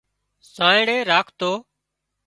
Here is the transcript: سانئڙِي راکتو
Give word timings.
سانئڙِي 0.53 0.97
راکتو 1.09 1.51